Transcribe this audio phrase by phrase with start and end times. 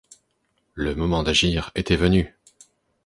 [0.73, 2.33] Le moment d’agir était venu.